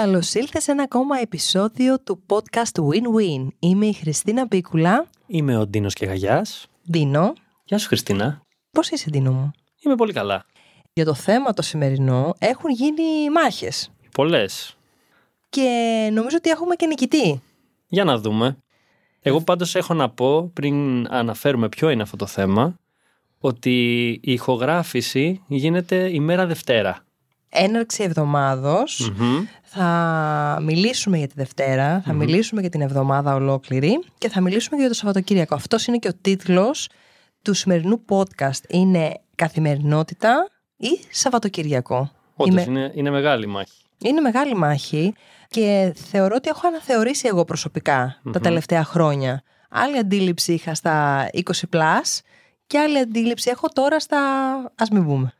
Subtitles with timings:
[0.00, 3.48] Καλώς ήλθες σε ένα ακόμα επεισόδιο του podcast Win-Win.
[3.58, 5.06] Είμαι η Χριστίνα Πίκουλα.
[5.26, 6.46] Είμαι ο Ντίνος και Γαγιά.
[6.90, 7.32] Ντίνο.
[7.64, 8.42] Γεια σου, Χριστίνα.
[8.70, 9.50] Πώς είσαι, Ντίνο μου;
[9.84, 10.44] Είμαι πολύ καλά.
[10.92, 13.90] Για το θέμα το σημερινό έχουν γίνει μάχες.
[14.14, 14.76] Πολλές.
[15.48, 15.68] Και
[16.12, 17.42] νομίζω ότι έχουμε και νικητή.
[17.88, 18.56] Για να δούμε.
[19.20, 22.78] Εγώ πάντως έχω να πω, πριν αναφέρουμε ποιο είναι αυτό το θέμα,
[23.38, 27.06] ότι η ηχογράφηση γίνεται ημέρα Δευτέρα.
[27.48, 29.12] Έναρξη εβδομάδος.
[29.16, 29.44] Μμμ.
[29.62, 34.80] Θα μιλήσουμε για τη Δευτέρα, θα μιλήσουμε για την εβδομάδα ολόκληρη και θα μιλήσουμε και
[34.80, 35.54] για το Σαββατοκύριακο.
[35.54, 36.88] Αυτός είναι και ο τίτλος
[37.42, 38.60] του σημερινού podcast.
[38.68, 42.10] Είναι καθημερινότητα ή Σαββατοκυριακό.
[42.34, 43.82] Όντως, Είμαι- είναι, είναι μεγάλη μάχη.
[43.98, 45.14] Είναι μεγάλη μάχη
[45.48, 49.42] και θεωρώ ότι έχω αναθεωρήσει εγώ προσωπικά τα τελευταία χρόνια.
[49.70, 51.40] Άλλη αντίληψη είχα στα 20
[51.72, 52.18] plus
[52.66, 54.18] και άλλη αντίληψη έχω τώρα στα
[54.74, 55.32] ας μην πούμε.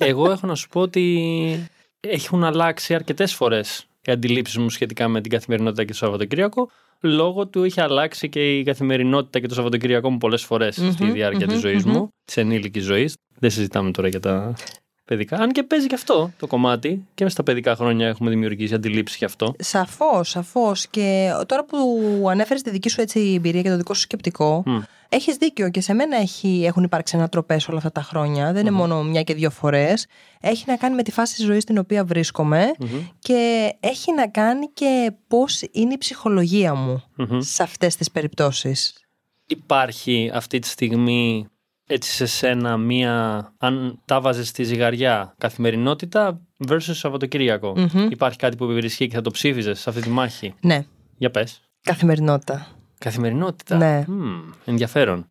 [0.00, 1.68] Εγώ έχω να σου πω ότι
[2.00, 6.70] έχουν αλλάξει αρκετές φορές οι αντιλήψεις μου σχετικά με την καθημερινότητα και το Σαββατοκύριακο.
[7.00, 11.46] Λόγω του είχε αλλάξει και η καθημερινότητα και το Σαββατοκύριακό μου πολλές φορές στη διάρκεια
[11.46, 13.16] της ζωής μου, της ενήλικης ζωής.
[13.38, 14.54] Δεν συζητάμε τώρα για τα
[15.10, 15.36] παιδικά.
[15.36, 17.06] Αν και παίζει και αυτό το κομμάτι.
[17.14, 19.54] Και στα παιδικά χρόνια έχουμε δημιουργήσει αντιλήψεις γι' αυτό.
[19.58, 20.86] Σαφώς, σαφώς.
[20.88, 21.78] Και τώρα που
[22.30, 24.78] ανέφερες τη δική σου έτσι εμπειρία και το δικό σου σκεπτικό, Μμ.
[25.08, 28.52] έχεις δίκιο και σε μένα έχει, έχουν υπάρξει ανατροπές όλα αυτά τα χρόνια.
[28.52, 30.06] Δεν είναι μόνο μια και δύο φορές.
[30.40, 32.70] Έχει να κάνει με τη φάση της ζωής στην οποία βρίσκομαι
[33.18, 37.02] και έχει να κάνει και πώς είναι η ψυχολογία μου
[37.38, 38.94] σε αυτές τις περιπτώσεις.
[39.46, 41.46] Υπάρχει αυτή τη στιγμή
[41.92, 47.74] έτσι σε σένα μία, αν τα βάζε στη ζυγαριά, καθημερινότητα versus σαββατοκυριακο
[48.08, 50.84] Υπάρχει κάτι που υπερισχύει και θα το ψήφιζες σε αυτή τη μάχη; Ναι,
[51.16, 51.60] Για πες.
[51.82, 52.66] καθημερινότητα.
[52.98, 53.76] Καθημερινότητα.
[53.76, 54.04] Ναι.
[54.06, 55.30] Μμμ, ενδιαφέρον.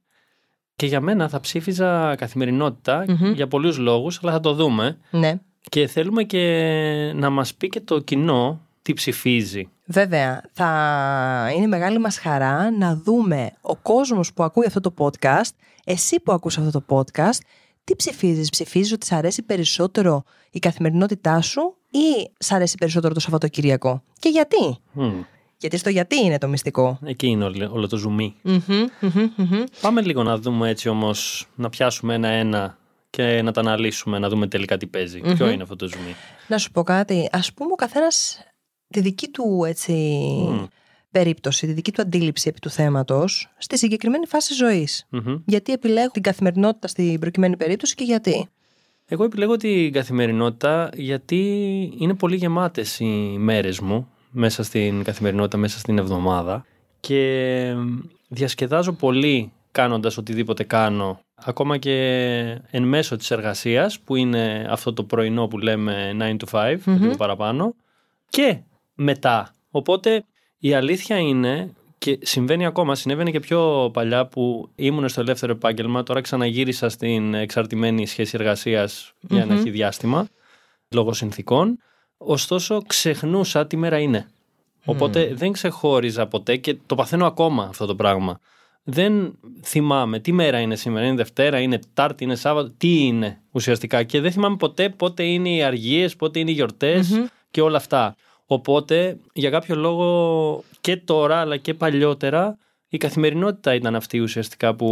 [0.75, 4.97] Και για μένα θα ψήφιζα καθημερινότητα για πολλούς λόγους, αλλά θα το δούμε.
[5.11, 5.39] Ναι.
[5.69, 6.41] Και θέλουμε και
[7.15, 9.69] να μας πει και το κοινό τι ψηφίζει.
[9.85, 15.51] Βέβαια, θα είναι μεγάλη μας χαρά να δούμε ο κόσμος που ακούει αυτό το podcast,
[15.85, 17.39] εσύ που ακούς αυτό το podcast,
[17.83, 18.49] τι ψηφίζεις.
[18.49, 24.29] Ψηφίζεις ότι σ' αρέσει περισσότερο η καθημερινότητά σου ή σ' αρέσει περισσότερο το Σαββατοκυριακό; Και
[24.29, 25.21] γιατί; Μμ,
[25.57, 28.35] Γιατί στο γιατί είναι το μυστικό; Εκεί είναι όλο, όλο το ζουμί.
[28.41, 28.59] Μμμ,
[28.99, 29.63] μμμ, μμμ.
[29.81, 32.77] Πάμε λίγο να δούμε έτσι όμως, να πιάσουμε ένα-ένα
[33.09, 36.15] και να τα αναλύσουμε, να δούμε τελικά τι παιζει Ποιο είναι αυτό το ζουμί;
[36.47, 37.29] Να σου πω κάτι.
[37.31, 38.39] Ας πούμε ο καθένας
[38.89, 39.93] τη δική του έτσι,
[41.11, 45.05] περίπτωση, τη δική του αντίληψη επί του θέματος στη συγκεκριμένη φάση ζωής.
[45.09, 45.35] Μμμ.
[45.45, 48.47] Γιατί επιλέγω την καθημερινότητα στην προκειμένη περίπτωση και γιατί.
[49.05, 51.43] Εγώ επιλέγω την καθημερινότητα γιατί
[51.97, 56.65] είναι πολύ γεμάτες οι μέρες μου μέσα στην καθημερινότητα, μέσα στην εβδομάδα
[56.99, 57.73] και
[58.27, 61.95] διασκεδάζω πολύ κάνοντας οτιδήποτε κάνω ακόμα και
[62.71, 67.15] εν μέσω της εργασίας που είναι αυτό το πρωινό που λέμε 9 to 5, λίγο
[67.15, 67.75] παραπάνω
[68.29, 68.57] και
[69.01, 69.55] μετά.
[69.71, 70.25] Οπότε
[70.57, 76.03] η αλήθεια είναι και συμβαίνει ακόμα, συνέβαινε και πιο παλιά που ήμουν στο ελεύθερο επάγγελμα,
[76.03, 80.27] τώρα ξαναγύρισα στην εξαρτημένη σχέση εργασίας για ένα έχει διάστημα,
[80.89, 81.79] λόγω συνθήκων.
[82.17, 84.27] Ωστόσο ξεχνούσα τι μέρα είναι.
[84.85, 88.39] Οπότε δεν ξεχώριζα ποτέ και το παθαίνω ακόμα αυτό το πράγμα.
[88.83, 94.03] Δεν θυμάμαι τι μέρα είναι σήμερα, είναι Δευτέρα, είναι Τετάρτη, είναι Σάββατο, τι είναι ουσιαστικά.
[94.03, 98.15] Και δεν θυμάμαι ποτέ πότε είναι οι αργίες, πότε είναι οι γιορτες και όλα αυτά.
[98.51, 104.87] Οπότε για κάποιο λόγο και τώρα αλλά και παλιότερα η καθημερινότητα ήταν αυτή ουσιαστικά που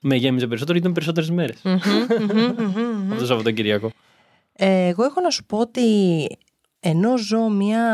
[0.00, 1.60] με γέμιζε περισσότερο γιατί ήταν περισσότερες μέρες.
[1.64, 3.90] Αυτό το Σαββατοκυριακό.
[4.52, 6.26] Ε, εγώ έχω να σου πω ότι
[6.80, 7.84] ενώ ζω μια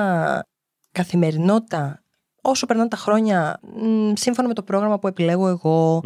[0.92, 2.02] καθημερινότητα
[2.48, 6.02] όσο περνάνε τα χρόνια μ, σύμφωνα με το πρόγραμμα που επιλέγω εγώ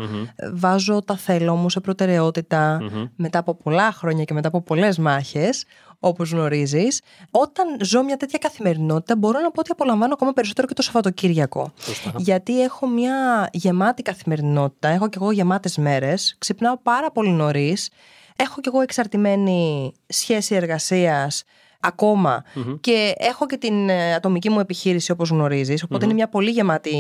[0.52, 2.80] βάζω τα θέλω μου σε προτεραιότητα
[3.16, 5.64] μετά από πολλά χρόνια και μετά από πολλές μάχες
[6.00, 7.00] όπως γνωρίζεις.
[7.30, 11.72] Όταν ζω μια τέτοια καθημερινότητα μπορώ να πω ότι απολαμβάνω ακόμα περισσότερο και το Σαββατοκύριακο.
[11.78, 12.12] Σωστά.
[12.16, 17.90] γιατί έχω μια γεμάτη καθημερινότητα έχω και εγώ γεμάτες μέρες ξυπνάω πάρα πολύ νωρίς
[18.36, 21.44] έχω και εγώ εξαρτημένη σχέση εργασίας
[21.80, 22.44] ακόμα.
[22.80, 26.94] Και έχω και την ε, ατομική μου επιχείρηση όπως γνωρίζεις οπότε είναι μια πολύ γεμάτη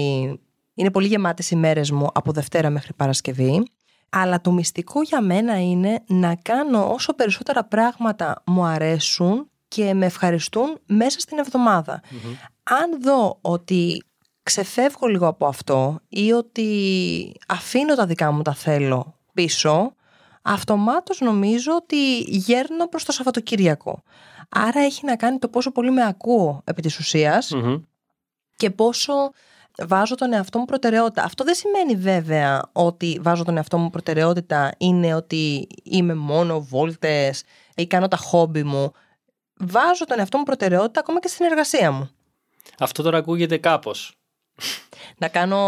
[0.74, 3.62] είναι πολύ γεμάτες οι μέρες μου από Δευτέρα μέχρι Παρασκευή.
[4.10, 10.06] Αλλά το μυστικό για μένα είναι να κάνω όσο περισσότερα πράγματα μου αρέσουν και με
[10.06, 12.02] ευχαριστούν μέσα στην εβδομάδα.
[12.62, 14.04] Αν δω ότι
[14.42, 19.94] ξεφεύγω λίγο από αυτό ή ότι αφήνω τα δικά μου τα θέλω πίσω,
[20.42, 24.02] αυτομάτως νομίζω ότι γέρνω προς το Σαββατοκύριακο.
[24.50, 27.76] Άρα έχει να κάνει το πόσο πολύ με ακούω επί της ουσίας Μμμ.
[28.56, 29.12] και πόσο
[29.78, 31.22] βάζω τον εαυτό μου προτεραιότητα.
[31.22, 37.42] Αυτό δεν σημαίνει βέβαια ότι βάζω τον εαυτό μου προτεραιότητα είναι ότι είμαι μόνο βόλτες
[37.74, 38.92] ή κάνω τα χόμπι μου.
[39.56, 42.10] βάζω τον εαυτό μου προτεραιότητα ακόμα και στην εργασία μου.
[42.78, 44.19] Αυτό τώρα ακούγεται κάπως.
[45.18, 45.58] Να κάνω.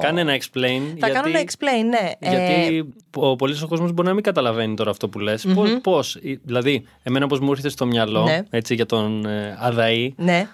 [0.00, 0.80] Κάνε ένα explain.
[0.98, 1.12] Θα γιατί...
[1.12, 2.30] κάνω ένα explain, ναι.
[2.30, 2.82] Γιατί Ε,
[3.14, 5.46] ο πολύ ο κόσμο μπορεί να μην καταλαβαίνει τώρα αυτό που λες.
[5.82, 6.00] Πώ,
[6.42, 8.40] δηλαδή, εμένα πώς μου ήρθε στο μυαλό, Ναι.
[8.50, 10.48] έτσι για τον ε, Αδαή, ναι.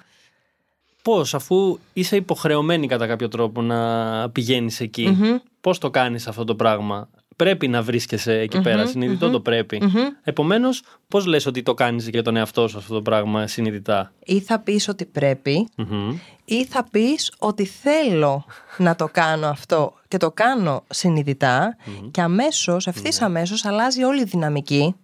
[1.02, 5.16] πώς αφού είσαι υποχρεωμένη κατά κάποιο τρόπο να πηγαίνεις εκεί,
[5.60, 9.82] πώς το κάνεις αυτό το πράγμα; Πρέπει να βρίσκεσαι εκεί πέρα, συνειδητό το πρέπει.
[10.22, 14.40] Επομένως, πώς λες ότι το κάνεις για τον εαυτό σου αυτό το πράγμα συνειδητά; Ή
[14.40, 16.18] θα πεις ότι πρέπει, Μμμ.
[16.44, 18.44] ή θα πεις ότι θέλω
[18.78, 21.76] να το κάνω αυτό και το κάνω συνειδητά
[22.10, 24.94] και αμέσως, ευθύς αμέσως αλλάζει όλη η δυναμική.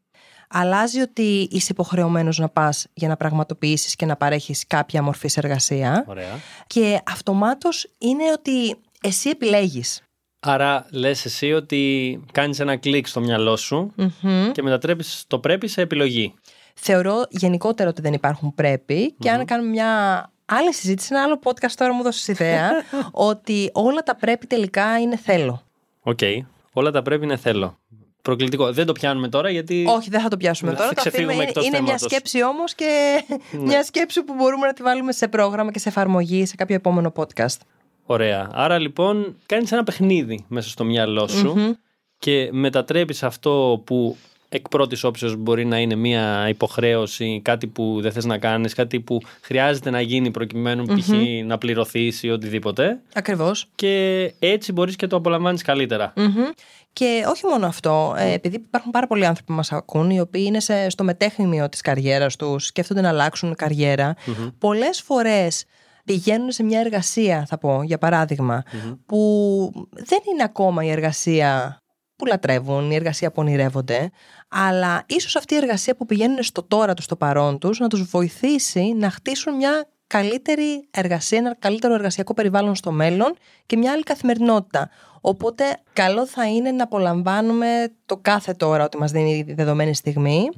[0.55, 5.41] Αλλάζει ότι είσαι υποχρεωμένος να πας για να πραγματοποιήσεις και να παρέχεις κάποια μορφή σε
[5.43, 6.39] εργασία Ωραία.
[6.67, 10.03] και αυτομάτως είναι ότι εσύ επιλέγεις.
[10.45, 13.93] Άρα λες εσύ ότι κάνεις ένα κλικ στο μυαλό σου
[14.53, 16.35] και μετατρέπεις το πρέπει σε επιλογή.
[16.75, 21.71] Θεωρώ γενικότερα ότι δεν υπάρχουν πρέπει και αν κάνουμε μια άλλη συζήτηση, ένα άλλο podcast
[21.75, 22.71] τώρα μου δώσεις ιδέα,
[23.31, 25.63] ότι όλα τα πρέπει τελικά είναι θέλω.
[26.01, 26.19] Οκ.
[26.73, 27.79] Όλα τα πρέπει είναι θέλω.
[28.23, 28.73] Προκλητικό.
[28.73, 29.87] Δεν το πιάνουμε τώρα γιατί.
[29.89, 30.89] Όχι, δεν θα το πιάσουμε Θα τώρα.
[30.89, 31.49] Το ξεφύγουμε αφήνουμε.
[31.49, 32.11] εκτός είναι μια θέματος.
[32.11, 32.17] Ναι.
[32.17, 33.23] σκέψη όμως και
[33.69, 37.13] μια σκέψη που μπορούμε να τη βάλουμε σε πρόγραμμα και σε εφαρμογή σε κάποιο επόμενο
[37.17, 37.57] podcast.
[38.07, 38.51] Ωραία.
[38.53, 41.77] Άρα λοιπόν κάνεις ένα παιχνίδι μέσα στο μυαλό σου
[42.19, 44.17] και μετατρέπεις αυτό που
[44.49, 49.01] εκ πρώτης όψεως μπορεί να είναι μια υποχρέωση, κάτι που δεν θες να κάνεις, κάτι
[49.01, 51.09] που χρειάζεται να γίνει προκειμένου π.χ.
[51.45, 53.69] να πληρωθείς ή οτιδήποτε Ακριβώς.
[53.75, 56.13] και έτσι μπορείς και το απολαμβάνεις καλύτερα.
[56.93, 60.45] Και όχι μόνο αυτό, ε, επειδή υπάρχουν πάρα πολλοί άνθρωποι που μας ακούν, οι οποίοι
[60.47, 64.17] είναι σε, στο μετέχνημιο της καριέρας τους, σκέφτονται να αλλάξουν καριέρα,
[64.59, 65.65] πολλές φορές
[66.05, 68.63] πηγαίνουν σε μια εργασία, θα πω, για παραδειγμα
[69.07, 71.77] που δεν είναι ακόμα η εργασία
[72.17, 74.11] που λατρεύουν, η εργασία που ονειρεύονται,
[74.49, 78.03] αλλά ίσως αυτή η εργασία που πηγαίνουν στο τώρα τους, στο παρόν τους, να τους
[78.03, 83.37] βοηθήσει να χτίσουν μια καλύτερη εργασία, ένα καλύτερο εργασιακό περιβάλλον στο μέλλον
[83.67, 84.91] και μια άλλη καθημερινότητα.
[85.21, 90.49] Οπότε καλό θα είναι να απολαμβάνουμε το κάθε τώρα ότι μας δίνει η δεδομένη στιγμή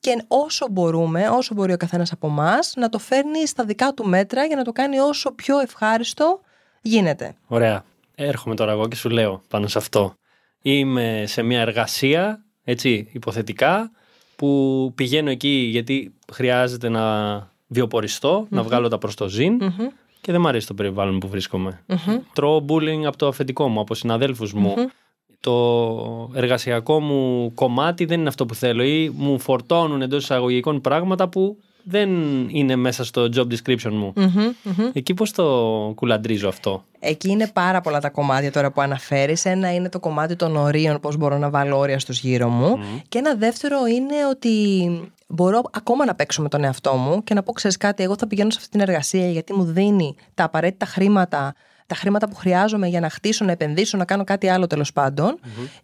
[0.00, 4.06] και όσο μπορούμε, όσο μπορεί ο καθένας από εμάς να το φέρνει στα δικά του
[4.06, 6.40] μέτρα για να το κάνει όσο πιο ευχάριστο
[6.82, 7.34] γίνεται.
[7.46, 7.84] Ωραία.
[8.14, 10.14] Έρχομαι τώρα εγώ και σου λέω πάνω σε αυτό.
[10.62, 13.90] Είμαι σε μια εργασία, έτσι, υποθετικά,
[14.36, 17.02] που πηγαίνω εκεί γιατί χρειάζεται να
[17.70, 19.58] βιοποριστω να βγάλω τα προς το ζήν
[20.20, 21.80] και δεν μου αρέσει το περιβάλλον που βρίσκομαι.
[22.32, 24.74] Τρώω bullying από το αφεντικό μου, από συναδέλφους μου.
[25.40, 31.28] Το εργασιακό μου κομμάτι δεν είναι αυτό που θέλω ή μου φορτώνουν εντός εισαγωγικών πράγματα
[31.28, 32.10] που δεν
[32.48, 34.12] είναι μέσα στο job description μου.
[34.92, 35.44] Εκεί πώς το
[35.94, 39.44] κουλαντρίζω αυτό; Εκεί είναι πάρα πολλά τα κομμάτια τώρα που αναφέρεις.
[39.44, 42.78] Ένα είναι το κομμάτι των ορίων, πώς μπορώ να βάλω όρια στους γύρω μου.
[43.08, 44.50] Και ένα δεύτερο είναι ότι
[45.30, 48.26] μπορώ ακόμα να παίξω με τον εαυτό μου και να πω, ξέρεις κάτι, εγώ θα
[48.26, 51.54] πηγαίνω σε αυτή την εργασία γιατί μου δίνει τα απαραίτητα χρήματα,
[51.86, 54.92] τα χρήματα που χρειάζομαι για να χτίσω, να επενδύσω, να κάνω κάτι άλλο τέλος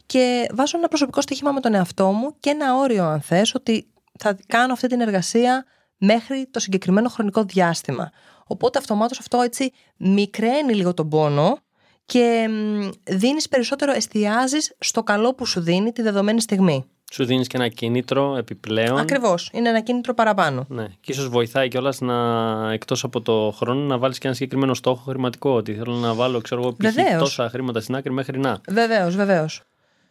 [0.07, 3.87] Και βάζω ένα προσωπικό στοίχημα με τον εαυτό μου και ένα όριο, αν θες, ότι
[4.19, 5.65] θα κάνω αυτή την εργασία
[5.99, 8.11] μέχρι το συγκεκριμένο χρονικό διάστημα.
[8.47, 11.59] Οπότε αυτομάτως αυτό έτσι μικραίνει λίγο τον πόνο
[12.05, 16.85] και μ, δίνεις περισσότερο, εστιάζεις στο καλό που σου δίνει τη δεδομένη στιγμή.
[17.13, 18.99] Σου δίνεις και ένα κίνητρο επιπλέον.
[18.99, 20.65] Ακριβώς, είναι ένα κίνητρο παραπάνω.
[20.69, 20.87] Ναι.
[21.01, 25.03] Και ίσως βοηθάει κιόλας να εκτός από το χρόνο να βάλεις και ένα συγκεκριμένο στόχο
[25.11, 25.51] χρηματικό.
[25.51, 26.95] Ότι θέλω να βάλω, ξέρω εγώ, π.χ.
[26.95, 27.19] Βεβαίως.
[27.19, 28.61] τόσα χρήματα στην άκρη μέχρι να.
[28.69, 29.63] Βεβαίως, βεβαίως.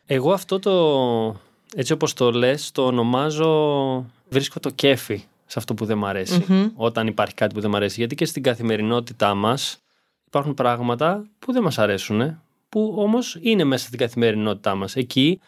[0.06, 1.40] Εγώ αυτό το.
[1.76, 4.06] Έτσι όπως το λες, το ονομάζω.
[4.30, 7.76] Βρίσκω το κέφι σε αυτό που δεν μ' αρεσει Όταν υπάρχει κάτι που δεν μ'
[7.76, 7.96] αρέσει.
[8.00, 9.78] Γιατί και στην καθημερινότητά μας
[10.28, 14.96] υπάρχουν πράγματα που δεν μας αρέσουν, που όμως είναι μέσα στην καθημερινότητά μας.
[14.96, 15.40] Εκεί,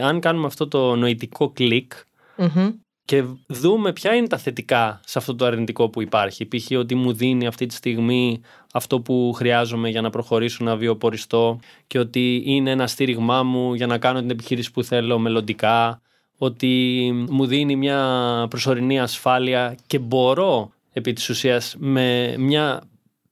[0.00, 1.92] αν κάνουμε αυτό το νοητικό κλικ,
[2.36, 2.70] Μμμ.
[3.04, 6.46] και δούμε ποια είναι τα θετικά σε αυτό το αρνητικό που υπάρχει.
[6.46, 6.70] Π.χ.
[6.78, 8.40] ότι μου δίνει αυτή τη στιγμή
[8.72, 13.86] αυτό που χρειάζομαι για να προχωρήσω να βιοποριστώ και ότι είναι ένα στήριγμά μου για
[13.86, 16.00] να κάνω την επιχείρηση που θέλω μελλοντικά,
[16.38, 22.82] ότι μου δίνει μια προσωρινή ασφάλεια και μπορώ επί της ουσίας με μια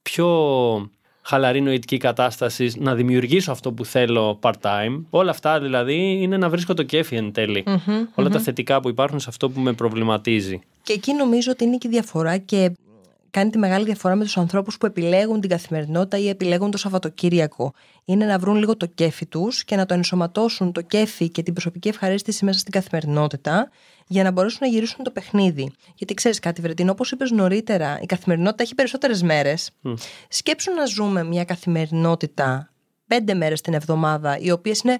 [0.01, 0.27] πιο
[1.29, 5.01] χαλαρή νοητική κατάσταση να δημιουργήσω αυτό που θέλω part-time.
[5.09, 7.63] Όλα αυτά δηλαδή είναι να βρίσκω το κέφι εν τελει
[8.15, 10.59] Όλα τα θετικά που υπάρχουν σε αυτό που με προβληματίζει.
[10.83, 12.71] Και εκεί νομίζω ότι είναι και η διαφορά και
[13.31, 17.73] κάνει τη μεγάλη διαφορά με τους ανθρώπους που επιλέγουν την καθημερινότητα ή επιλέγουν το Σαββατοκύριακο.
[18.05, 21.53] Είναι να βρουν λίγο το κέφι τους και να το ενσωματώσουν το κέφι και την
[21.53, 23.69] προσωπική ευχαρίστηση μέσα στην καθημερινότητα
[24.07, 25.71] για να μπορέσουν να γυρίσουν το παιχνίδι.
[25.95, 29.71] Γιατί ξέρεις κάτι, Βρετίν, όπως είπες νωρίτερα, η καθημερινότητα έχει περισσότερες μέρες.
[30.29, 32.71] Σκέψου να ζούμε μια καθημερινότητα
[33.07, 34.97] πέντε μέρες την εβδομάδα, οι οποίες είναι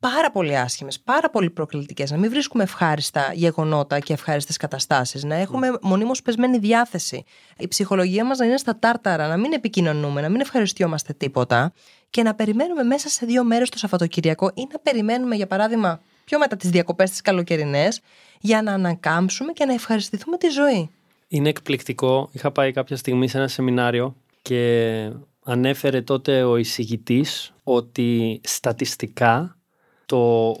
[0.00, 5.34] πάρα πολύ άσχημες, πάρα πολύ προκλητικές, να μην βρίσκουμε ευχάριστα γεγονότα και ευχάριστες καταστάσεις, να
[5.34, 5.78] έχουμε mm.
[5.82, 7.24] μονίμως πεσμένη διάθεση.
[7.58, 11.72] Η ψυχολογία μας να είναι στα τάρταρα, να μην επικοινωνούμε, να μην ευχαριστιόμαστε τίποτα
[12.10, 16.38] και να περιμένουμε μέσα σε δύο μέρες το Σαββατοκυριακό ή να περιμένουμε, για παράδειγμα, πιο
[16.38, 18.00] μετά τις διακοπές τις καλοκαιρινές,
[18.40, 20.90] για να ανακάμψουμε και να ευχαριστηθούμε τη ζωή.
[21.28, 22.28] Είναι εκπληκτικό.
[22.32, 25.12] Είχα πάει κάποια στιγμή σε ένα σεμινάριο και
[25.44, 29.59] ανέφερε τότε ο εισηγητής ότι στατιστικά
[30.10, 30.56] το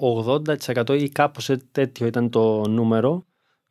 [0.86, 3.24] 80% ή κάπως τέτοιο ήταν το νούμερο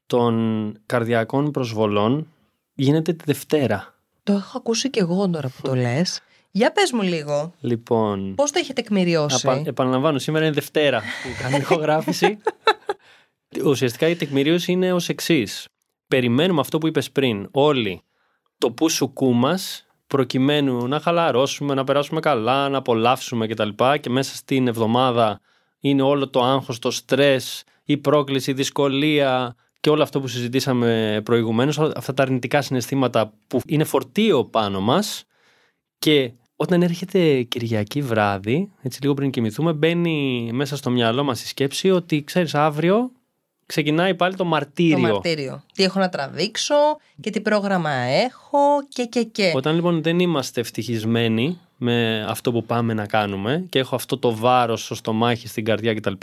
[0.06, 2.28] των καρδιακών προσβολών
[2.74, 3.96] γίνεται τη Δευτέρα.
[4.24, 6.22] Το έχω ακούσει και εγώ τώρα που το λες.
[6.52, 7.54] Για πες μου λίγο.
[7.60, 8.36] Λοιπόν.
[8.36, 12.38] Πώς το έχει τεκμηριώσει; Απα, επαναλαμβάνω, σήμερα είναι Δευτέρα που κάνει ηχογράφηση.
[13.66, 15.68] Ουσιαστικά η τεκμηρίωση είναι ως εξής.
[16.08, 17.48] Περιμένουμε αυτό που είπες πριν.
[17.52, 18.02] Όλοι
[18.58, 23.70] το που σου κούμας προκειμένου να χαλαρώσουμε, να περάσουμε καλά, να απολαύσουμε κτλ.
[23.70, 25.40] Και, και μέσα στην εβδομάδα
[25.80, 31.22] είναι όλο το άγχος, το στρες, η πρόκληση, η δυσκολία και όλο αυτό που συζητήσαμε
[31.24, 35.24] προηγουμένως, αυτά τα αρνητικά συναισθήματα που είναι φορτίο πάνω μας
[36.00, 41.48] και όταν έρχεται Κυριακή βράδυ, έτσι λίγο πριν κοιμηθούμε, μπαίνει μέσα στο μυαλό μας η
[41.48, 43.12] σκέψη ότι ξέρεις αύριο
[43.66, 44.96] ξεκινάει πάλι το μαρτύριο.
[44.96, 45.64] Το μαρτύριο.
[45.74, 46.76] Τι έχω να τραβήξω
[47.22, 49.52] και τι πρόγραμμα έχω και και και.
[49.56, 54.36] Όταν λοιπόν δεν είμαστε ευτυχισμένοι με αυτό που πάμε να κάνουμε και έχω αυτό το
[54.36, 56.14] βάρος στο στομάχι, στην καρδιά κτλ.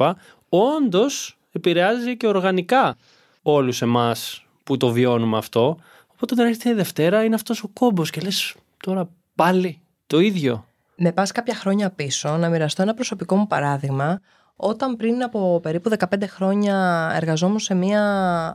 [0.48, 2.96] Όντως επηρεάζει και οργανικά
[3.42, 5.78] όλους εμάς που το βιώνουμε αυτό.
[6.12, 10.66] Οπότε όταν έρχεται η Δευτέρα είναι αυτός ο κόμπος και λες τώρα πάλι το ίδιο.
[10.96, 14.20] Με πας κάποια χρόνια πίσω να μοιραστώ ένα προσωπικό μου παράδειγμα
[14.56, 18.02] όταν πριν από περίπου 15 χρόνια εργαζόμουν σε μια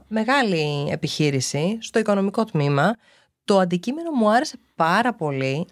[0.07, 2.95] μεγάλη επιχείρηση στο οικονομικό τμήμα
[3.45, 5.15] το αντικείμενο μου άρεσε πάρα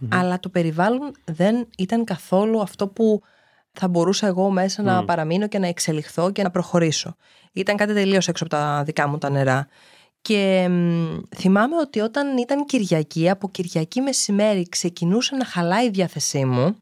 [0.09, 3.21] αλλά το περιβάλλον δεν ήταν καθόλου αυτό που
[3.71, 7.15] θα μπορούσα εγώ μέσα να παραμείνω και να εξελιχθώ και να προχωρήσω.
[7.53, 9.67] Ήταν κάτι τελείως έξω από τα δικά μου τα νερά.
[10.21, 10.69] Και
[11.35, 16.75] θυμάμαι ότι όταν ήταν Κυριακή, από Κυριακή μεσημέρι ξεκινούσε να χαλάει η διάθεσή μου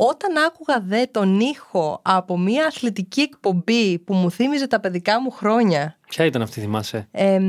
[0.00, 5.30] όταν άκουγα δε τον ήχο από μια αθλητική εκπομπή που μου θύμιζε τα παιδικά μου
[5.30, 5.98] χρόνια.
[6.08, 7.40] Ποια ήταν αυτή, θυμάσαι; Ε,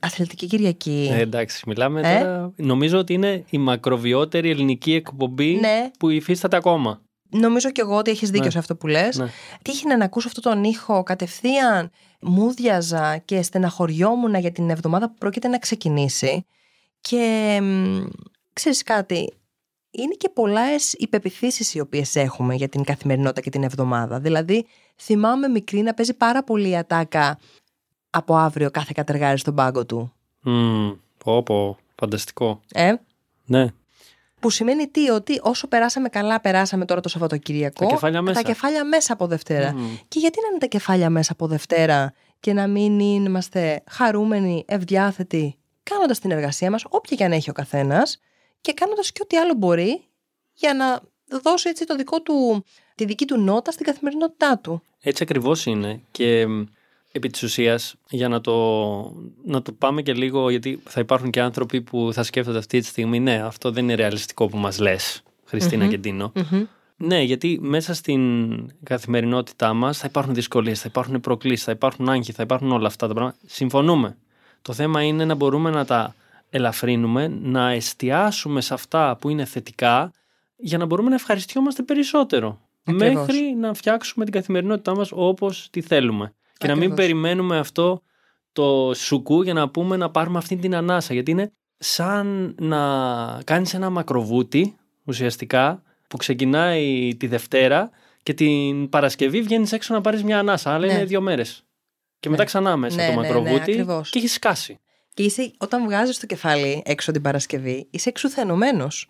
[0.00, 1.08] αθλητική Κυριακή.
[1.12, 2.52] Ε, εντάξει, μιλάμε ε; τώρα.
[2.56, 5.90] Νομίζω ότι είναι η μακροβιότερη ελληνική εκπομπή ναι.
[5.98, 7.00] που υφίσταται ακόμα.
[7.30, 8.50] Νομίζω κι εγώ ότι έχεις δίκιο ναι.
[8.50, 9.18] σε αυτό που λες.
[9.18, 9.26] Ναι.
[9.62, 11.90] Τύχει να ακούσω αυτόν τον ήχο κατευθείαν.
[12.20, 16.46] Μούδιαζα και στεναχωριόμουν για την εβδομάδα που πρόκειται να ξεκινήσει.
[17.00, 17.58] Και
[18.52, 19.32] ξέρεις κάτι,
[19.90, 24.20] είναι και πολλές οι πεπιθήσει οι οποίες έχουμε για την καθημερινότητα και την εβδομάδα.
[24.20, 24.66] Δηλαδή,
[24.96, 27.38] θυμάμαι μικρή να παίζει πάρα πολύ η ατάκα
[28.10, 30.12] από αύριο κάθε κατεργάρι στον πάγκο του.
[30.46, 32.60] Mm, πω, πω, φανταστικό.
[32.72, 32.94] Ε;
[33.44, 33.66] Ναι.
[34.40, 37.86] Που σημαίνει τι, ότι όσο περάσαμε καλά, περάσαμε τώρα το Σαββατοκυριακό.
[37.86, 38.42] Τα κεφάλια μέσα.
[38.42, 39.74] Τα κεφάλια μέσα από Δευτέρα.
[40.08, 45.58] Και γιατί να είναι τα κεφάλια μέσα από Δευτέρα και να μην είμαστε χαρούμενοι, ευδιάθετοι,
[45.82, 48.20] κάνοντας την εργασία μας, όποια και αν έχει ο καθένας,
[48.60, 50.02] και κάνοντας και ό,τι άλλο μπορεί
[50.54, 51.00] για να
[51.42, 52.64] δώσει έτσι το δικό του,
[52.94, 54.82] τη δική του νότα στην καθημερινότητά του.
[55.00, 56.46] Έτσι ακριβώς είναι και
[57.12, 58.54] επί της ουσίας για να το,
[59.44, 62.86] να το πάμε και λίγο γιατί θα υπάρχουν και άνθρωποι που θα σκέφτονται αυτή τη
[62.86, 66.32] στιγμή ναι αυτό δεν είναι ρεαλιστικό που μας λες Χριστίνα και Ντίνο.
[66.96, 68.22] Ναι, γιατί μέσα στην
[68.82, 73.06] καθημερινότητά μας θα υπάρχουν δυσκολίες, θα υπάρχουν προκλήσεις, θα υπάρχουν άγχοι, θα υπάρχουν όλα αυτά
[73.06, 73.36] τα πράγματα.
[73.46, 74.16] Συμφωνούμε.
[74.62, 76.14] Το θέμα είναι να μπορούμε να τα
[76.50, 80.12] ελαφρύνουμε, να εστιάσουμε σε αυτά που είναι θετικά
[80.56, 82.60] για να μπορούμε να ευχαριστιόμαστε περισσότερο.
[82.84, 86.34] Μέχρι να φτιάξουμε την καθημερινότητά μας όπως τη θέλουμε.
[86.56, 88.02] Και να μην περιμένουμε αυτό
[88.52, 91.14] το σουκού για να πούμε να πάρουμε αυτή την ανάσα.
[91.14, 92.78] Γιατί είναι σαν να
[93.44, 97.90] κάνεις ένα μακροβούτι ουσιαστικά που ξεκινάει τη Δευτέρα
[98.22, 100.74] και την Παρασκευή βγαίνεις έξω να πάρεις μια ανάσα.
[100.74, 100.92] Αλλά ναι.
[100.92, 101.64] είναι δύο μέρες.
[102.20, 102.48] Και μετά ναι.
[102.48, 104.80] ξανά μέσα ναι, το ναι, μακροβούτι και έχεις σκάσει.
[105.20, 109.08] Και είσαι, όταν βγάζεις το κεφάλι έξω την Παρασκευή, είσαι εξουθενωμένος.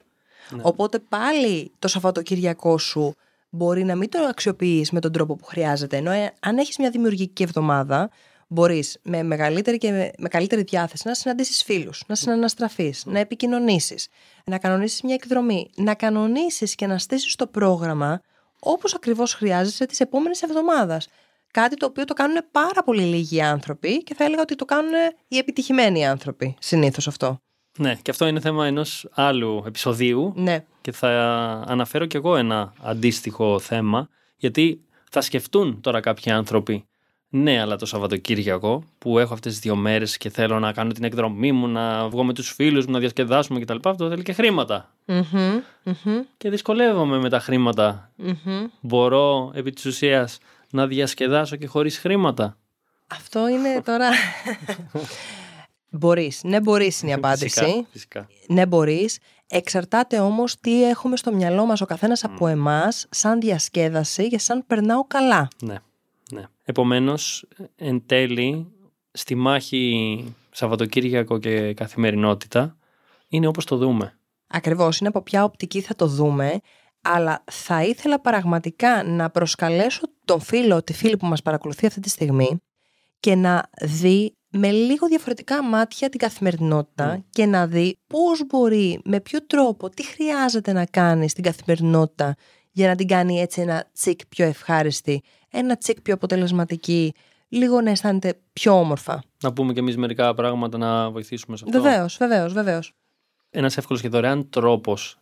[0.51, 0.61] Ναι.
[0.65, 3.15] Οπότε πάλι το Σαββατοκύριακό σου
[3.51, 5.97] μπορεί να μην το αξιοποιείς με τον τρόπο που χρειάζεται.
[5.97, 8.11] Ενώ ε, αν έχεις μια δημιουργική εβδομάδα,
[8.49, 14.09] μπορείς με μεγαλύτερη και με, καλύτερη διάθεση να συναντήσεις φίλους, να συναναστραφείς, να επικοινωνήσεις,
[14.45, 18.21] να κανονίσεις μια εκδρομή, να κανονίσεις και να στήσεις το πρόγραμμα
[18.61, 21.09] όπως ακριβώς χρειάζεσαι τις επόμενες εβδομάδες.
[21.53, 24.93] Κάτι το οποίο το κάνουν πάρα πολύ λίγοι άνθρωποι και θα έλεγα ότι το κάνουν
[25.29, 27.41] οι επιτυχημένοι άνθρωποι συνήθως αυτό.
[27.79, 30.65] Ναι, και αυτό είναι θέμα ενός άλλου επεισοδίου ναι.
[30.81, 31.09] και θα
[31.67, 34.81] αναφέρω κι εγώ ένα αντίστοιχο θέμα γιατί
[35.11, 36.85] θα σκεφτούν τώρα κάποιοι άνθρωποι
[37.29, 41.05] Ναι, αλλά το Σαββατοκύριακο που έχω αυτές τις δύο μέρες και θέλω να κάνω την
[41.05, 43.77] εκδρομή μου, να βγω με τους φίλους μου, να διασκεδάσουμε κτλ.
[43.85, 44.95] Αυτό θέλει και χρήματα.
[46.37, 48.11] Και δυσκολεύομαι με τα χρηματα
[48.81, 50.39] Μπορώ επί της ουσίας
[50.71, 52.57] να διασκεδάσω και χωρίς χρήματα.
[53.07, 54.09] Αυτό είναι τώρα.
[55.91, 56.41] Μπορείς.
[56.43, 57.49] Ναι, μπορείς είναι η απάντηση.
[57.49, 58.29] Φυσικά, φυσικά.
[58.49, 59.19] Ναι, μπορείς.
[59.49, 64.65] Εξαρτάται όμως τι έχουμε στο μυαλό μας ο καθένας από εμάς, σαν διασκέδαση και σαν
[64.67, 65.49] περνάω καλά.
[65.63, 65.77] Ναι.
[66.33, 66.43] ναι.
[66.65, 67.47] Επομένως,
[67.77, 68.67] εν τέλει,
[69.13, 72.77] στη μάχη Σαββατοκύριακο και καθημερινότητα
[73.29, 74.19] είναι όπως το δούμε.
[74.47, 76.61] Ακριβώς, είναι από ποια οπτική θα το δούμε,
[77.03, 82.09] αλλά θα ήθελα πραγματικά να προσκαλέσω τον φίλο, τη φίλη που μας παρακολουθεί αυτή τη
[82.09, 82.61] στιγμή
[83.21, 89.21] και να δει με λίγο διαφορετικά μάτια την καθημερινότητα και να δει πώς μπορεί, με
[89.21, 92.35] ποιο τρόπο, τι χρειάζεται να κάνει στην καθημερινότητα
[92.71, 97.13] για να την κάνει έτσι ένα τσικ πιο ευχάριστη, ένα τσικ πιο αποτελεσματική,
[97.49, 99.23] λίγο να αισθάνεται πιο όμορφα.
[99.43, 101.83] Να πούμε κι εμείς μερικά πράγματα να βοηθήσουμε σε αυτό.
[101.83, 102.93] Βεβαίως, βεβαίως, βεβαίως.
[103.51, 105.19] Ένας εύκολος και δωρεάν τρόπος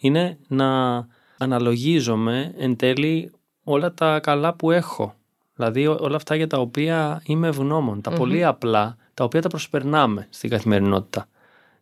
[0.00, 0.68] είναι να
[1.38, 3.32] αναλογίζομαι εν τέλει
[3.64, 5.14] όλα τα καλά που έχω.
[5.54, 8.00] Δηλαδή όλα αυτά για τα οποία είμαι ευγνώμων.
[8.00, 11.26] Τα πολύ απλά, τα οποία τα προσπερνάμε στην καθημερινότητα.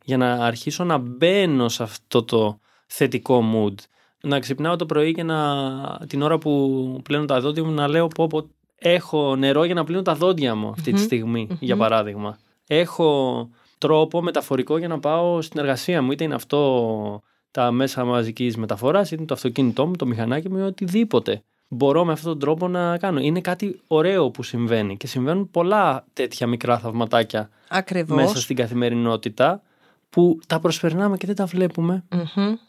[0.04, 3.74] Για να αρχίσω να μπαίνω σε αυτό το θετικό mood.
[4.22, 8.08] Να ξυπνάω το πρωί και να, την ώρα που πλένω τα δόντια μου να λέω
[8.08, 12.38] πω, πω έχω νερό για να πλύνω τα δόντια μου αυτή τη στιγμη για παράδειγμα.
[12.66, 16.10] Έχω τρόπο μεταφορικό για να πάω στην εργασία μου.
[16.10, 20.58] Είτε είναι αυτό τα μέσα μαζικής μεταφοράς, είτε είναι το αυτοκίνητό μου, το μηχανάκι μου
[20.58, 23.20] ή οτιδήποτε μπορώ με αυτόν τον τρόπο να κάνω.
[23.20, 28.16] Είναι κάτι ωραίο που συμβαίνει και συμβαίνουν πολλά τέτοια μικρά θαυματάκια Ακριβώς.
[28.16, 29.62] μέσα στην καθημερινότητα
[30.10, 32.04] που τα προσπερνάμε και δεν τα βλεπουμε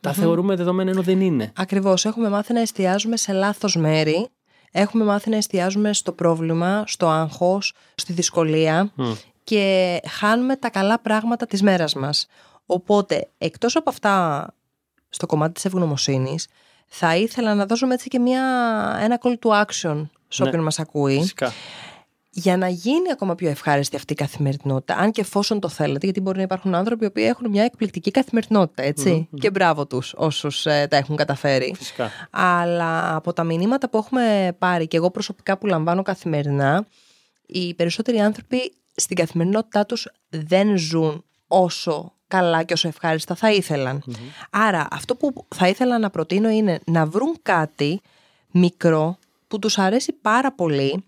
[0.02, 1.52] τα θεωρούμε δεδομένα ενώ δεν είναι.
[1.56, 2.06] Ακριβώς.
[2.06, 4.28] Έχουμε μάθει να εστιάζουμε σε λάθος μέρη.
[4.72, 8.92] Έχουμε μάθει να εστιάζουμε στο πρόβλημα, στο άγχος, στη δυσκολία
[9.44, 12.28] και χάνουμε τα καλά πράγματα της μέρας μας.
[12.66, 14.48] Οπότε, εκτός από αυτά
[15.10, 16.48] στο κομμάτι της ευγνωμοσύνης,
[16.94, 18.44] θα ήθελα να δώσουμε έτσι και μια,
[19.02, 21.20] ένα call to action σε όποιον ναι, μας ακούει.
[21.20, 21.52] Φυσικά.
[22.34, 26.22] Για να γίνει ακόμα πιο ευχάριστη αυτή η καθημερινότητα, αν και εφόσον το θέλετε, γιατί
[26.22, 28.84] μπορεί να υπάρχουν άνθρωποι που έχουν μια εκπληκτική καθημερινότητα,
[29.34, 31.74] Και μπράβο τους όσους ε, τα έχουν καταφέρει.
[31.78, 32.12] Φυσικά.
[32.30, 36.88] Αλλά από τα μηνύματα που έχουμε πάρει και εγώ προσωπικά που λαμβάνω καθημερινά,
[37.46, 44.04] οι περισσότεροι άνθρωποι στην καθημερινότητά τους δεν ζουν όσο καλά και όσο ευχάριστα θα ηθελαν
[44.50, 48.02] Άρα αυτό που θα ήθελα να προτείνω είναι να βρουν κάτι
[48.52, 49.18] μικρό
[49.48, 51.04] που τους αρέσει πάρα πολύ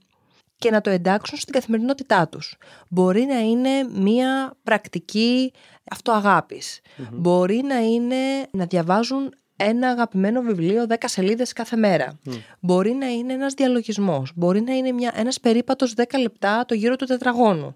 [0.57, 2.57] και να το εντάξουν στην καθημερινότητά τους.
[2.89, 5.51] Μπορεί να είναι μία πρακτική
[7.11, 12.19] Μπορεί να είναι να διαβάζουν ένα αγαπημένο βιβλίο 10 σελίδες κάθε μέρα.
[12.59, 14.31] Μπορεί να είναι ένας διαλογισμός.
[14.35, 17.73] Μπορεί να είναι μια, ένας περίπατος 10 λεπτά το γύρο του τετραγωνου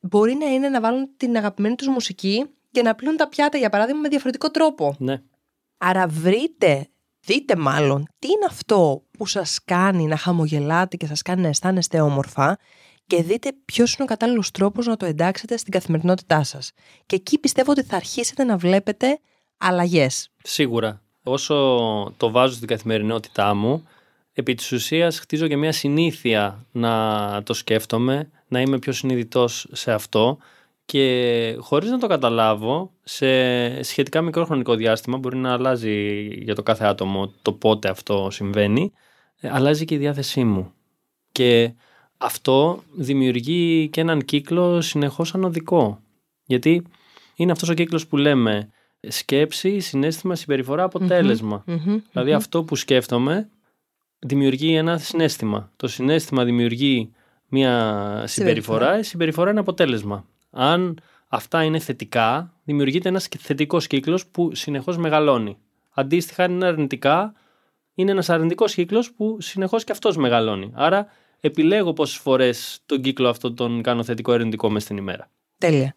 [0.00, 3.68] Μπορεί να είναι να βάλουν την αγαπημένη τους μουσική και να πλύνουν τα πιάτα, για
[3.68, 4.94] παράδειγμα, με διαφορετικό τρόπο.
[4.98, 5.22] Ναι.
[5.78, 6.88] Άρα βρείτε,
[7.20, 12.00] δείτε μάλλον, τι είναι αυτό που σας κάνει να χαμογελάτε και σας κάνει να αισθάνεστε
[12.00, 12.58] όμορφα
[13.06, 16.72] και δείτε ποιος είναι ο κατάλληλος τρόπος να το εντάξετε στην καθημερινότητά σας.
[17.06, 19.18] Και εκεί πιστεύω ότι θα αρχίσετε να βλέπετε
[19.56, 20.30] αλλαγές.
[20.42, 21.02] Σίγουρα.
[21.22, 21.54] Όσο
[22.16, 23.86] το βάζω στην καθημερινότητά μου,
[24.32, 29.92] επί της ουσίας χτίζω και μια συνήθεια να το σκέφτομαι, να είμαι πιο συνειδητός σε
[29.92, 30.38] αυτό
[30.90, 36.62] και χωρίς να το καταλάβω σε σχετικά μικρό χρονικό διάστημα μπορεί να αλλάζει για το
[36.62, 38.92] κάθε άτομο το πότε αυτό συμβαίνει
[39.40, 40.72] ε, αλλάζει και η διάθεσή μου.
[41.32, 41.72] Και
[42.16, 46.00] αυτό δημιουργεί και έναν κύκλο συνεχώς ανωδικό.
[46.44, 46.82] Γιατί
[47.34, 48.68] είναι αυτός ο κύκλος που λέμε
[49.08, 50.88] σκέψη, συνέστημα, συμπεριφορά,
[52.10, 53.48] δηλαδη αυτό που σκέφτομαι
[54.18, 55.70] δημιουργεί ένα συνέστημα.
[55.76, 57.12] Το συνέστημα δημιουργεί
[57.48, 64.54] μια συμπεριφορά, η συμπεριφορά είναι αποτέλεσμα αν αυτά είναι θετικά, δημιουργείται ένας θετικός κύκλος που
[64.54, 65.58] συνεχώς μεγαλώνει.
[65.90, 67.32] Αντίστοιχα, αν είναι αρνητικά,
[67.94, 70.70] είναι ένας αρνητικός κύκλος που συνεχώς και αυτός μεγαλώνει.
[70.74, 71.06] Άρα,
[71.40, 75.30] επιλέγω πόσες φορές τον κύκλο αυτό τον κάνω θετικό ή αρνητικό μες στην ημέρα.
[75.58, 75.94] Τέλεια.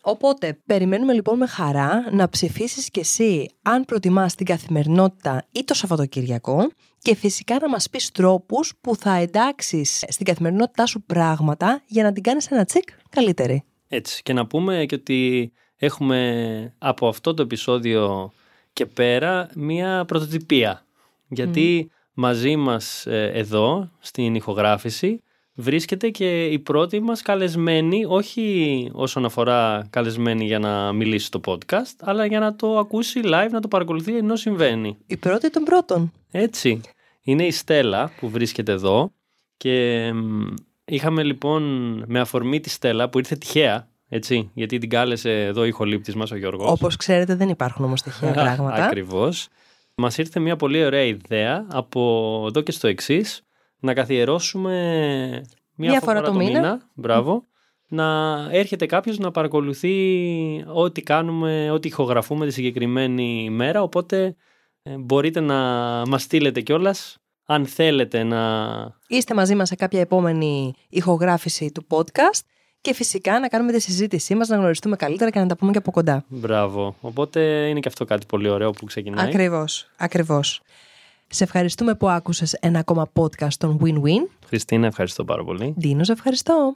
[0.00, 5.74] Οπότε, περιμένουμε λοιπόν με χαρά να ψηφίσεις και εσύ αν προτιμάς την καθημερινότητα ή το
[5.74, 12.02] Σαββατοκυριακό και φυσικά να μας πεις τρόπους που θα εντάξεις στην καθημερινότητά σου πράγματα για
[12.02, 13.64] να την κάνεις ένα τσικ καλύτερη.
[13.88, 14.22] Έτσι.
[14.22, 18.32] Και να πούμε και ότι έχουμε από αυτό το επεισόδιο
[18.72, 20.84] και πέρα μία πρωτοτυπία.
[21.28, 25.22] Γιατί μαζί μας ε, εδώ στην ηχογράφηση
[25.54, 31.96] βρίσκεται και η πρώτη μας καλεσμένη, όχι όσον αφορά καλεσμένη για να μιλήσει στο podcast,
[32.00, 34.96] αλλά για να το ακούσει live, να το παρακολουθεί ενώ συμβαίνει.
[35.06, 36.12] Η πρώτη των πρώτων.
[36.30, 36.80] Έτσι.
[37.22, 39.12] Είναι η Στέλλα που βρίσκεται εδώ
[39.56, 40.10] και
[40.88, 41.62] Είχαμε λοιπόν
[42.06, 46.30] με αφορμή τη Στέλλα που ήρθε τυχαία, έτσι, γιατί την κάλεσε εδώ η χολύπτης μας
[46.30, 46.70] ο Γιώργος.
[46.70, 48.84] Όπως ξέρετε δεν υπάρχουν όμως τυχαία πράγματα.
[48.84, 49.48] Ακριβώς.
[49.94, 53.42] Μας ήρθε μια πολύ ωραία ιδέα από εδώ και στο εξής
[53.80, 54.72] να καθιερώσουμε
[55.74, 56.90] μια, Μια φορά το μήνα.
[56.94, 57.44] Μπράβο.
[57.88, 59.94] Να έρχεται κάποιος να παρακολουθεί
[60.66, 63.82] ό,τι κάνουμε, ό,τι ηχογραφούμε τη συγκεκριμένη ημέρα.
[63.82, 64.36] Οπότε
[64.82, 65.56] ε, μπορείτε να
[66.06, 67.18] μας στείλετε κιόλας.
[67.46, 68.40] Αν θέλετε να
[69.06, 72.40] Είστε μαζί μας σε κάποια επόμενη ηχογράφηση του podcast
[72.80, 75.78] και φυσικά να κάνουμε τη συζήτησή μας, να γνωριστούμε καλύτερα και να τα πούμε και
[75.78, 76.24] από κοντά.
[76.28, 76.96] Μπράβο.
[77.00, 79.26] Οπότε είναι και αυτό κάτι πολύ ωραίο που ξεκινάει.
[79.26, 80.60] Ακριβώς, ακριβώς.
[81.28, 84.28] Σε ευχαριστούμε που άκουσες ένα ακόμα podcast των Win-Win.
[84.46, 85.74] Χριστίνα, ευχαριστώ πάρα πολύ.
[85.78, 86.72] Ντίνος, σε ευχαριστώ.